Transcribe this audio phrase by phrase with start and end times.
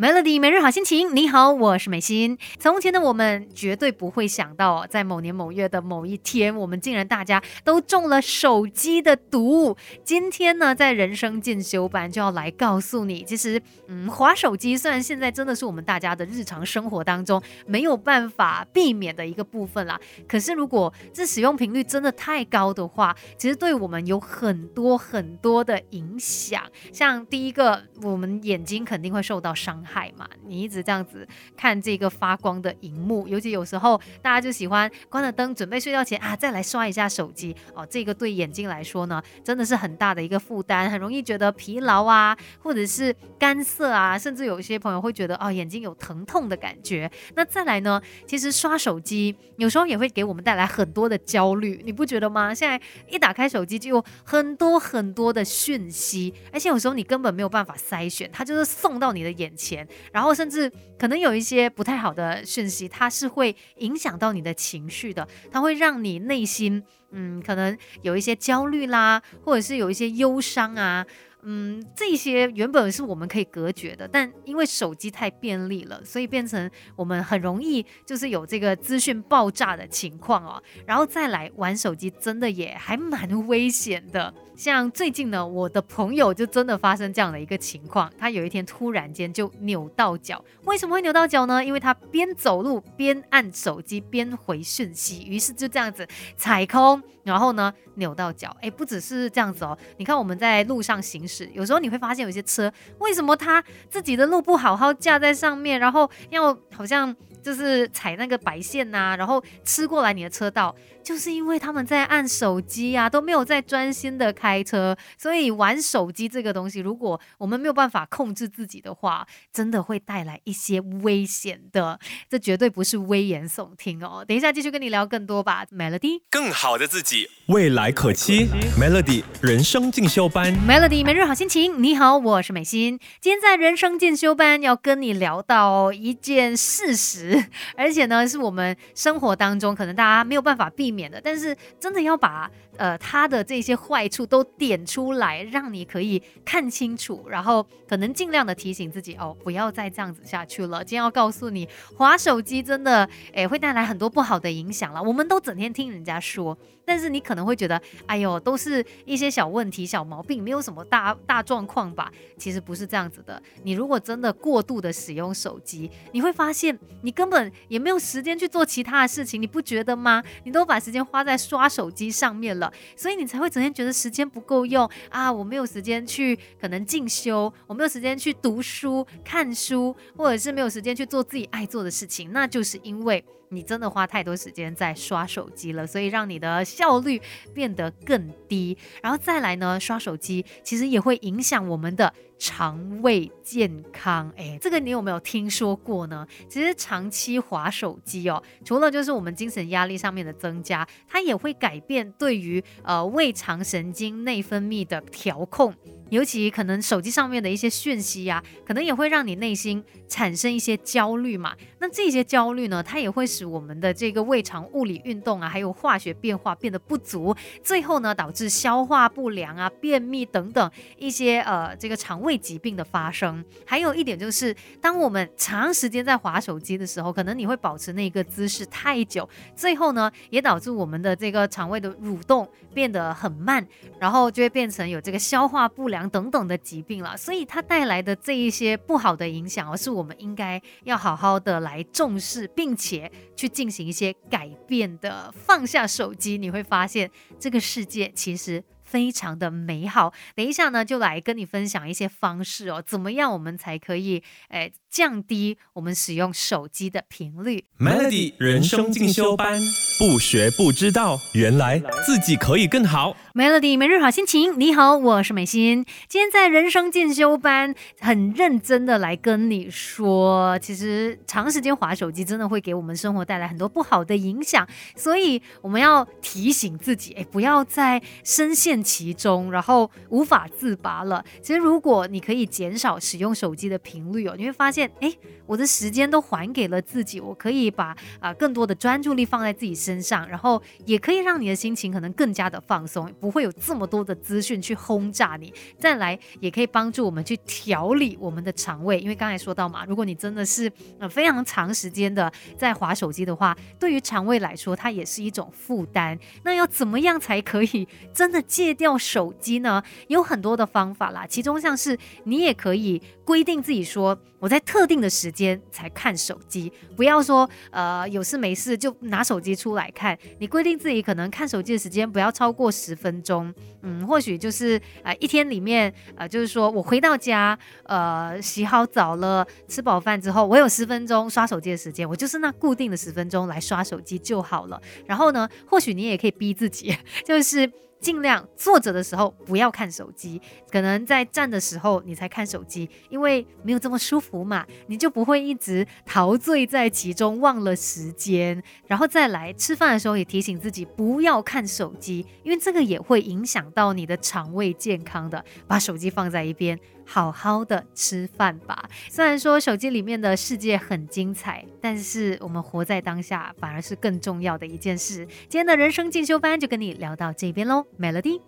[0.00, 2.38] Melody 每日好心情，你好，我是美心。
[2.58, 9.76] 从前的我们绝对不会想到，在某年某月的某一天，我们竟然大家都中了手机的毒。
[10.02, 26.62] 今天呢，在人生进修班就要来告诉你，其实，嗯，滑手机虽然现在真的是我们大家的日常生活当中没有办法避免的一个部分啦，可是如果这使用频率真的太高的话，其实对我们有很多很多的影响。
[26.90, 29.89] 像第一个，我们眼睛肯定会受到伤害。
[29.90, 37.84] 海嘛，你一直这样子看这个发光的荧幕，尤其有时候大家就喜欢关了灯，准备睡觉前啊再来刷一下手机哦。
[37.90, 47.10] 这个对眼睛来说呢，真的是很大的一个负担，很容易觉得疲劳啊，或者是干涩啊，甚至有一些朋友会觉得哦眼睛有疼痛的感觉。
[47.34, 52.54] 那再来呢，其实刷手机有时候也会给我们带来很多的焦虑，你不觉得吗？
[52.54, 59.69] 现在一打开手机就有很多很多的讯息，而且有时候你根本没有办法筛选，它就是送到你的眼前。
[60.12, 71.06] 然后甚至可能有一些不太好的讯息，它是会影响到你的情绪的，它会让你内心，嗯，可能有一些焦虑啦，或者是有一些忧伤啊。
[71.42, 80.62] 嗯，这些原本是我们可以隔绝的，但因为手机太便利了，所以变成我们很容易就是有这个资讯爆炸的情况哦。
[80.84, 84.32] 然后再来玩手机，真的也还蛮危险的。
[84.54, 90.44] 像最近呢，我的朋友就真的发生这样的一个情况，他有一天突然间就扭到脚。
[90.64, 91.64] 为什么会扭到脚呢？
[91.64, 98.54] 因为他边走路边按手机边回讯息，于是就这样子踩空，然后呢扭到脚。
[98.60, 101.26] 哎，不只是这样子哦，你看我们在路上行。
[101.30, 107.14] 是，有时候你会发现有些车，为什么他自己的路不好好架在上面，然后要好像。
[107.42, 121.98] 就是踩那个白线呐，然后吃过来你的车道，就是因为他们在按手机啊，都没有在专心的开车，所以玩手机这个东西，如果我们没有办法控制自己的话，真的会带来一些危险的。
[122.28, 124.24] 这绝对不是危言耸听哦。
[124.26, 126.20] 等一下继续跟你聊更多吧，Melody。
[126.30, 128.46] 更好的自己，未来可期
[128.78, 131.82] ，Melody 人生进修班，Melody 每日好心情。
[131.82, 137.29] 你好，我是美心，今天在人生进修班要跟你聊到一件事实。
[137.76, 150.82] 而且呢，是我们生活当中可能大家没有办法避免的，但是真的要把呃它的这些坏处都点出来，让你可以看清楚，然后可能尽量的提醒自己哦，不要再这样子下去了。
[150.82, 155.00] 今天要告诉你，滑手机真的诶会带来很多不好的影响了。
[155.02, 162.10] 我们都整天听人家说，但是你可能会觉得，哎呦，都是一些小问题、小毛病，没有什么大大状况吧？
[162.36, 163.40] 其实不是这样子的。
[163.62, 167.19] 你如果真的过度的使用手机，你会发现你。
[167.20, 170.24] 根本也没有时间去做其他的事情，你不觉得吗？
[170.44, 175.30] 你都把时间花在刷手机上面了，所以你才会整天觉得时间不够用啊！
[175.30, 183.22] 我没有时间去可能进修，我没有时间去读书、看书，或者是没有时间去做自己爱做的事情，那就是因为。
[183.52, 187.20] 你真的花太多时间在刷手机了，所以让你的效率
[187.52, 188.78] 变得更低。
[189.02, 194.32] 然后再来呢，刷手机其实也会影响我们的肠胃健康。
[194.36, 196.24] 哎，这个你有没有听说过呢？
[196.48, 205.74] 其实长期滑手机哦，除了就是我们精神压力上面的增加，它也会改变对于呃胃肠神经内分泌的调控。
[206.10, 211.54] 尤其可能手机上面的一些讯息呀，可能也会让你内心产生一些焦虑嘛。
[211.78, 223.42] 那这些焦虑呢，它也会使我们的这个胃肠物理运动啊，还有化学变化变得不足，最后呢导致消化不良啊、便秘等等一些呃这个肠胃疾病的发生。
[223.64, 233.64] 还有一点就是，当我们长时间在划手机的时候，可能你会保持那个姿势太久，最后呢也导致我们的这个肠胃的蠕动变得很慢，
[233.98, 235.99] 然后就会变成有这个消化不良。
[236.08, 245.32] 等等的疾病了，所以它带来的这一些不好的影响，而是我们应该要好好的来重视，并且去进行一些改变的。
[245.32, 250.12] 放下手机，你会发现这个世界其实非常的美好。
[250.34, 259.60] 等一下呢，就来跟你分享一些方式哦，怎么样我们才可以诶降低我们使用手机的频率？Melody 人生进修班。
[260.00, 263.14] 不学不知道，原来自己可以更好。
[263.34, 265.84] Melody 每日好心情，你好，我是美心。
[266.08, 274.66] 今天在人生进修班，很认真的来跟你说，其实长时间划手机真的会给我们生活带来很多不好的影响，
[274.96, 281.24] 所以我们要提醒自己，哎，不要再深陷其中，然后无法自拔了。
[281.42, 285.12] 其实如果你可以减少使用手机的频率哦，你会发现，哎，
[285.46, 295.52] 我的时间都还给了自己，我可以把啊更多的专注力放在自己身上，然后也可以让你的心情可能更加的放松，不会有这么多的资讯去轰炸你。
[295.78, 306.18] 再来，也可以帮助我们去调理我们的肠胃，因为刚才说到嘛，如果你真的是呃非常长时间的在划手机的话，对于肠胃来说，它也是一种负担。
[306.44, 309.82] 那要怎么样才可以真的戒掉手机呢？
[310.08, 320.18] 有很多的方法啦，其中像是你也可以规定自己说，我在特定的时间才看手机，不要说呃有事没事就拿手机出来看。
[320.38, 323.52] 你规定自己可能看手机的时间不要超过十分钟，
[323.82, 334.80] 嗯，或许就是啊一天里面呃就是说我回到家呃洗好澡了，吃饱饭之后，我有十分钟刷手机的时间，我就是那固定的十分钟来刷手机就好了。
[335.06, 337.70] 然后呢，或许你也可以逼自己， 就是。
[338.00, 348.62] 尽量坐着的时候不要看手机，可能在站的时候你才看手机，因为没有这么舒服嘛，你就不会一直陶醉在其中忘了时间。
[348.86, 355.44] 然后再来吃饭的时候也提醒自己不要看手机，因为这个也会影响到你的肠胃健康的。
[355.66, 356.78] 把手机放在一边。
[357.10, 358.88] 好好的吃饭吧。
[359.08, 365.26] 虽然说手机里面的世界很精彩，但是我们活在当下反而是更重要的一件事。
[365.48, 368.40] 今天的人生进修班就跟你聊到这边喽，Melody。